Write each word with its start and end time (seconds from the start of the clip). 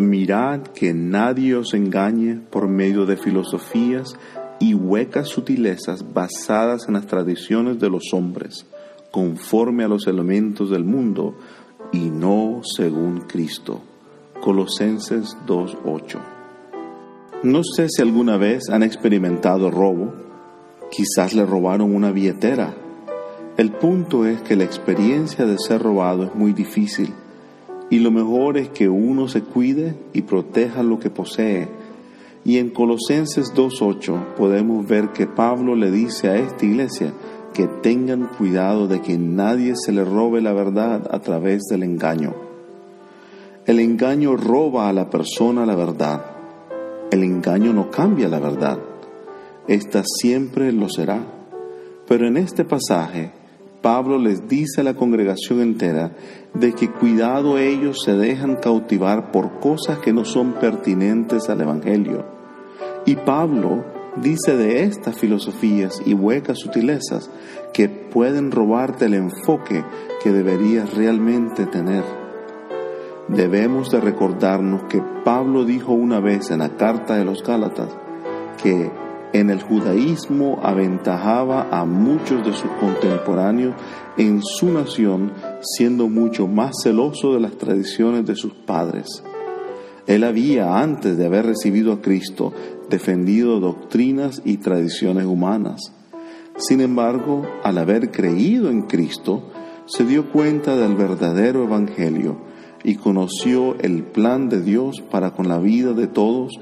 Mirad 0.00 0.62
que 0.68 0.94
nadie 0.94 1.54
os 1.54 1.74
engañe 1.74 2.40
por 2.50 2.66
medio 2.68 3.04
de 3.04 3.18
filosofías 3.18 4.16
y 4.58 4.72
huecas 4.72 5.28
sutilezas 5.28 6.14
basadas 6.14 6.88
en 6.88 6.94
las 6.94 7.06
tradiciones 7.06 7.78
de 7.80 7.90
los 7.90 8.14
hombres, 8.14 8.64
conforme 9.10 9.84
a 9.84 9.88
los 9.88 10.06
elementos 10.06 10.70
del 10.70 10.84
mundo 10.84 11.34
y 11.92 12.08
no 12.08 12.62
según 12.64 13.26
Cristo. 13.28 13.82
Colosenses 14.40 15.36
2.8 15.46 16.18
No 17.42 17.60
sé 17.62 17.90
si 17.90 18.00
alguna 18.00 18.38
vez 18.38 18.70
han 18.70 18.82
experimentado 18.82 19.70
robo, 19.70 20.14
quizás 20.90 21.34
le 21.34 21.44
robaron 21.44 21.94
una 21.94 22.10
billetera. 22.10 22.74
El 23.58 23.70
punto 23.72 24.24
es 24.24 24.40
que 24.40 24.56
la 24.56 24.64
experiencia 24.64 25.44
de 25.44 25.58
ser 25.58 25.82
robado 25.82 26.24
es 26.24 26.34
muy 26.34 26.54
difícil 26.54 27.12
y 27.90 27.98
lo 27.98 28.12
mejor 28.12 28.56
es 28.56 28.68
que 28.70 28.88
uno 28.88 29.28
se 29.28 29.42
cuide 29.42 29.96
y 30.12 30.22
proteja 30.22 30.84
lo 30.84 31.00
que 31.00 31.10
posee. 31.10 31.68
Y 32.44 32.58
en 32.58 32.70
Colosenses 32.70 33.52
2.8 33.52 34.34
podemos 34.36 34.86
ver 34.86 35.08
que 35.08 35.26
Pablo 35.26 35.74
le 35.74 35.90
dice 35.90 36.28
a 36.28 36.36
esta 36.36 36.64
iglesia 36.64 37.12
que 37.52 37.66
tengan 37.66 38.28
cuidado 38.38 38.86
de 38.86 39.02
que 39.02 39.18
nadie 39.18 39.74
se 39.74 39.90
le 39.92 40.04
robe 40.04 40.40
la 40.40 40.52
verdad 40.52 41.08
a 41.10 41.18
través 41.18 41.62
del 41.68 41.82
engaño. 41.82 42.32
El 43.66 43.80
engaño 43.80 44.36
roba 44.36 44.88
a 44.88 44.92
la 44.92 45.10
persona 45.10 45.66
la 45.66 45.74
verdad. 45.74 46.24
El 47.10 47.24
engaño 47.24 47.72
no 47.72 47.90
cambia 47.90 48.28
la 48.28 48.38
verdad. 48.38 48.78
Esta 49.66 50.02
siempre 50.04 50.72
lo 50.72 50.88
será. 50.88 51.20
Pero 52.06 52.26
en 52.26 52.36
este 52.36 52.64
pasaje 52.64 53.32
Pablo 53.82 54.18
les 54.18 54.46
dice 54.46 54.82
a 54.82 54.84
la 54.84 54.94
congregación 54.94 55.60
entera 55.60 56.12
de 56.52 56.72
que 56.74 56.90
cuidado 56.90 57.56
ellos 57.56 58.02
se 58.04 58.14
dejan 58.14 58.56
cautivar 58.56 59.32
por 59.32 59.58
cosas 59.58 59.98
que 60.00 60.12
no 60.12 60.24
son 60.24 60.52
pertinentes 60.54 61.48
al 61.48 61.62
Evangelio. 61.62 62.24
Y 63.06 63.16
Pablo 63.16 63.84
dice 64.16 64.56
de 64.56 64.82
estas 64.82 65.16
filosofías 65.16 66.02
y 66.04 66.12
huecas 66.12 66.58
sutilezas 66.58 67.30
que 67.72 67.88
pueden 67.88 68.50
robarte 68.50 69.06
el 69.06 69.14
enfoque 69.14 69.82
que 70.22 70.30
deberías 70.30 70.92
realmente 70.94 71.64
tener. 71.66 72.04
Debemos 73.28 73.90
de 73.90 74.00
recordarnos 74.00 74.82
que 74.84 75.02
Pablo 75.24 75.64
dijo 75.64 75.92
una 75.92 76.20
vez 76.20 76.50
en 76.50 76.58
la 76.58 76.70
carta 76.76 77.14
de 77.14 77.24
los 77.24 77.42
Gálatas 77.42 77.88
que 78.62 78.90
en 79.32 79.50
el 79.50 79.62
judaísmo 79.62 80.60
aventajaba 80.62 81.68
a 81.70 81.84
muchos 81.84 82.44
de 82.44 82.52
sus 82.52 82.70
contemporáneos 82.80 83.74
en 84.16 84.42
su 84.42 84.72
nación, 84.72 85.32
siendo 85.62 86.08
mucho 86.08 86.46
más 86.46 86.72
celoso 86.82 87.34
de 87.34 87.40
las 87.40 87.56
tradiciones 87.56 88.26
de 88.26 88.34
sus 88.34 88.52
padres. 88.52 89.22
Él 90.06 90.24
había, 90.24 90.78
antes 90.78 91.16
de 91.16 91.26
haber 91.26 91.46
recibido 91.46 91.92
a 91.92 92.00
Cristo, 92.00 92.52
defendido 92.88 93.60
doctrinas 93.60 94.42
y 94.44 94.56
tradiciones 94.56 95.26
humanas. 95.26 95.92
Sin 96.56 96.80
embargo, 96.80 97.46
al 97.62 97.78
haber 97.78 98.10
creído 98.10 98.70
en 98.70 98.82
Cristo, 98.82 99.50
se 99.86 100.04
dio 100.04 100.30
cuenta 100.30 100.76
del 100.76 100.96
verdadero 100.96 101.64
Evangelio 101.64 102.38
y 102.82 102.96
conoció 102.96 103.76
el 103.80 104.04
plan 104.04 104.48
de 104.48 104.60
Dios 104.60 105.02
para 105.10 105.32
con 105.32 105.48
la 105.48 105.58
vida 105.58 105.92
de 105.92 106.06
todos 106.06 106.58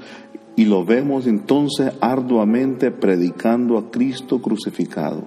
y 0.59 0.65
lo 0.65 0.83
vemos 0.83 1.25
entonces 1.25 1.93
arduamente 2.01 2.91
predicando 2.91 3.77
a 3.77 3.89
Cristo 3.91 4.41
crucificado. 4.41 5.23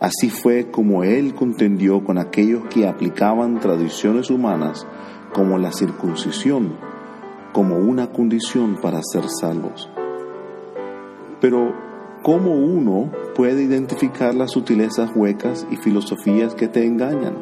Así 0.00 0.30
fue 0.30 0.68
como 0.68 1.04
él 1.04 1.32
contendió 1.32 2.02
con 2.02 2.18
aquellos 2.18 2.64
que 2.64 2.88
aplicaban 2.88 3.60
tradiciones 3.60 4.28
humanas 4.28 4.84
como 5.32 5.58
la 5.58 5.70
circuncisión, 5.70 6.72
como 7.52 7.76
una 7.76 8.10
condición 8.10 8.80
para 8.82 9.00
ser 9.00 9.28
salvos. 9.28 9.88
Pero, 11.40 11.72
¿cómo 12.24 12.56
uno 12.56 13.12
puede 13.36 13.62
identificar 13.62 14.34
las 14.34 14.50
sutilezas 14.50 15.08
huecas 15.14 15.64
y 15.70 15.76
filosofías 15.76 16.56
que 16.56 16.66
te 16.66 16.84
engañan? 16.84 17.36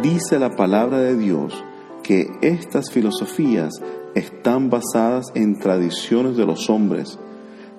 Dice 0.00 0.38
la 0.38 0.50
palabra 0.50 1.00
de 1.00 1.16
Dios 1.16 1.64
que 2.04 2.30
estas 2.40 2.92
filosofías 2.92 3.72
están 4.14 4.70
basadas 4.70 5.26
en 5.34 5.58
tradiciones 5.58 6.36
de 6.36 6.46
los 6.46 6.68
hombres, 6.68 7.18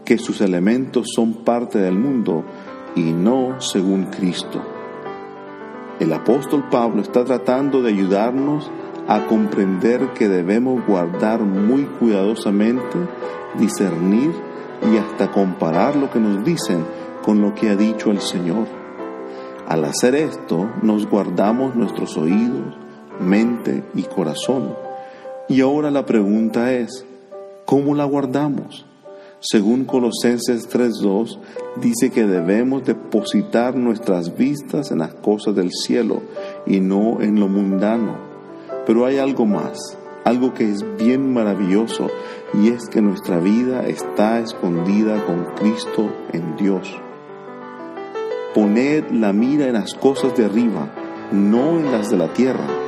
que 0.05 0.17
sus 0.17 0.41
elementos 0.41 1.07
son 1.15 1.43
parte 1.43 1.79
del 1.79 1.97
mundo 1.97 2.43
y 2.95 3.11
no 3.11 3.59
según 3.59 4.05
Cristo. 4.05 4.61
El 5.99 6.13
apóstol 6.13 6.67
Pablo 6.69 7.01
está 7.01 7.23
tratando 7.23 7.81
de 7.81 7.89
ayudarnos 7.89 8.71
a 9.07 9.27
comprender 9.27 10.13
que 10.13 10.29
debemos 10.29 10.85
guardar 10.87 11.41
muy 11.41 11.83
cuidadosamente, 11.83 12.97
discernir 13.59 14.31
y 14.91 14.97
hasta 14.97 15.29
comparar 15.31 15.95
lo 15.95 16.09
que 16.09 16.19
nos 16.19 16.43
dicen 16.43 16.83
con 17.23 17.41
lo 17.41 17.53
que 17.53 17.69
ha 17.69 17.75
dicho 17.75 18.09
el 18.09 18.21
Señor. 18.21 18.67
Al 19.67 19.85
hacer 19.85 20.15
esto, 20.15 20.69
nos 20.81 21.07
guardamos 21.07 21.75
nuestros 21.75 22.17
oídos, 22.17 22.75
mente 23.19 23.83
y 23.93 24.03
corazón 24.03 24.90
y 25.51 25.59
ahora 25.59 25.91
la 25.91 26.05
pregunta 26.05 26.71
es, 26.71 27.05
¿cómo 27.65 27.93
la 27.93 28.05
guardamos? 28.05 28.85
Según 29.41 29.83
Colosenses 29.83 30.69
3.2, 30.69 31.39
dice 31.81 32.09
que 32.09 32.25
debemos 32.25 32.85
depositar 32.85 33.75
nuestras 33.75 34.37
vistas 34.37 34.91
en 34.91 34.99
las 34.99 35.13
cosas 35.15 35.53
del 35.53 35.71
cielo 35.71 36.21
y 36.65 36.79
no 36.79 37.21
en 37.21 37.37
lo 37.37 37.49
mundano. 37.49 38.15
Pero 38.85 39.05
hay 39.05 39.17
algo 39.17 39.45
más, 39.45 39.97
algo 40.23 40.53
que 40.53 40.71
es 40.71 40.85
bien 40.97 41.33
maravilloso, 41.33 42.07
y 42.53 42.69
es 42.69 42.87
que 42.87 43.01
nuestra 43.01 43.39
vida 43.39 43.85
está 43.87 44.39
escondida 44.39 45.21
con 45.25 45.43
Cristo 45.55 46.09
en 46.31 46.55
Dios. 46.55 46.97
Poned 48.55 49.11
la 49.11 49.33
mira 49.33 49.67
en 49.67 49.73
las 49.73 49.95
cosas 49.95 50.33
de 50.37 50.45
arriba, 50.45 50.89
no 51.33 51.77
en 51.77 51.91
las 51.91 52.09
de 52.09 52.15
la 52.15 52.31
tierra 52.31 52.80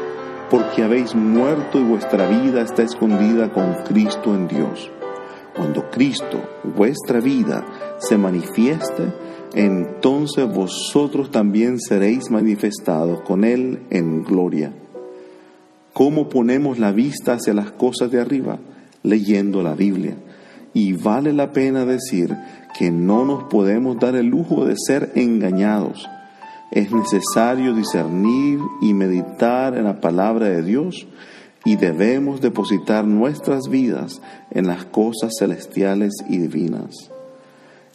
porque 0.53 0.83
habéis 0.83 1.15
muerto 1.15 1.79
y 1.79 1.83
vuestra 1.83 2.27
vida 2.29 2.61
está 2.61 2.83
escondida 2.83 3.51
con 3.51 3.73
Cristo 3.85 4.35
en 4.35 4.47
Dios. 4.47 4.91
Cuando 5.55 5.89
Cristo, 5.89 6.43
vuestra 6.75 7.19
vida, 7.19 7.65
se 7.97 8.19
manifieste, 8.19 9.11
entonces 9.55 10.47
vosotros 10.47 11.31
también 11.31 11.79
seréis 11.79 12.29
manifestados 12.29 13.21
con 13.21 13.45
Él 13.45 13.79
en 13.89 14.23
gloria. 14.23 14.71
¿Cómo 15.91 16.29
ponemos 16.29 16.77
la 16.77 16.91
vista 16.91 17.33
hacia 17.33 17.55
las 17.55 17.71
cosas 17.71 18.11
de 18.11 18.21
arriba? 18.21 18.59
Leyendo 19.01 19.63
la 19.63 19.73
Biblia. 19.73 20.17
Y 20.75 20.93
vale 20.93 21.33
la 21.33 21.51
pena 21.51 21.83
decir 21.83 22.37
que 22.77 22.91
no 22.91 23.25
nos 23.25 23.45
podemos 23.45 23.97
dar 23.97 24.15
el 24.15 24.27
lujo 24.27 24.65
de 24.65 24.75
ser 24.77 25.13
engañados 25.15 26.07
es 26.73 26.91
necesario 26.91 27.75
discernir 27.75 28.59
y 28.81 28.95
meditar 28.95 29.77
en 29.77 29.83
la 29.83 30.01
palabra 30.01 30.47
de 30.47 30.63
Dios 30.63 31.05
y 31.63 31.75
debemos 31.75 32.41
depositar 32.41 33.05
nuestras 33.05 33.69
vidas 33.69 34.23
en 34.49 34.65
las 34.65 34.85
cosas 34.85 35.33
celestiales 35.37 36.13
y 36.27 36.39
divinas. 36.39 37.11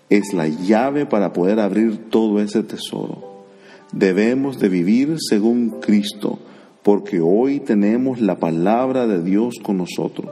Es 0.08 0.32
la 0.32 0.46
llave 0.46 1.06
para 1.06 1.32
poder 1.32 1.58
abrir 1.58 2.08
todo 2.08 2.40
ese 2.40 2.62
tesoro. 2.62 3.46
Debemos 3.92 4.60
de 4.60 4.68
vivir 4.68 5.16
según 5.18 5.80
Cristo, 5.80 6.38
porque 6.84 7.20
hoy 7.20 7.58
tenemos 7.58 8.20
la 8.20 8.38
palabra 8.38 9.08
de 9.08 9.24
Dios 9.24 9.56
con 9.60 9.78
nosotros. 9.78 10.30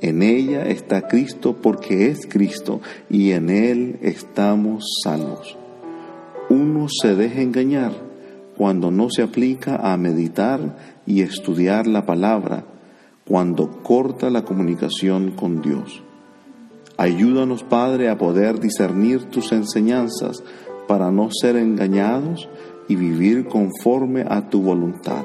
En 0.00 0.22
ella 0.22 0.62
está 0.62 1.08
Cristo 1.08 1.56
porque 1.60 2.06
es 2.06 2.20
Cristo 2.28 2.80
y 3.10 3.32
en 3.32 3.50
Él 3.50 3.98
estamos 4.00 4.84
salvos 5.02 5.58
uno 6.48 6.86
se 6.88 7.14
deja 7.14 7.40
engañar 7.40 7.92
cuando 8.56 8.90
no 8.90 9.08
se 9.10 9.22
aplica 9.22 9.76
a 9.76 9.96
meditar 9.96 10.76
y 11.06 11.22
estudiar 11.22 11.86
la 11.86 12.06
palabra, 12.06 12.64
cuando 13.26 13.82
corta 13.82 14.30
la 14.30 14.44
comunicación 14.44 15.32
con 15.32 15.60
Dios. 15.60 16.02
Ayúdanos, 16.96 17.64
Padre, 17.64 18.08
a 18.08 18.18
poder 18.18 18.60
discernir 18.60 19.24
tus 19.24 19.50
enseñanzas 19.52 20.42
para 20.86 21.10
no 21.10 21.30
ser 21.32 21.56
engañados 21.56 22.48
y 22.88 22.94
vivir 22.94 23.46
conforme 23.46 24.24
a 24.28 24.48
tu 24.48 24.62
voluntad. 24.62 25.24